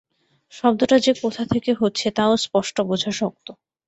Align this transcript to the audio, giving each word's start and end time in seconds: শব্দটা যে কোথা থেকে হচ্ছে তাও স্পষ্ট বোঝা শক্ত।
শব্দটা 0.53 0.97
যে 0.99 1.11
কোথা 1.21 1.43
থেকে 1.45 1.71
হচ্ছে 1.73 2.07
তাও 2.11 2.33
স্পষ্ট 2.37 2.75
বোঝা 2.89 3.11
শক্ত। 3.11 3.47